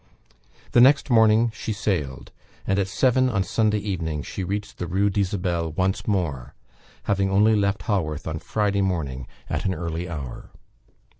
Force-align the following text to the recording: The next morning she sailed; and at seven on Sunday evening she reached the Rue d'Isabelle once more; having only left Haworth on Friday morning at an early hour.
The 0.71 0.81
next 0.81 1.11
morning 1.11 1.51
she 1.53 1.73
sailed; 1.73 2.31
and 2.65 2.79
at 2.79 2.87
seven 2.87 3.29
on 3.29 3.43
Sunday 3.43 3.77
evening 3.77 4.23
she 4.23 4.43
reached 4.43 4.79
the 4.79 4.87
Rue 4.87 5.11
d'Isabelle 5.11 5.71
once 5.73 6.07
more; 6.07 6.55
having 7.03 7.29
only 7.29 7.55
left 7.55 7.83
Haworth 7.83 8.25
on 8.27 8.39
Friday 8.39 8.81
morning 8.81 9.27
at 9.47 9.63
an 9.63 9.75
early 9.75 10.09
hour. 10.09 10.49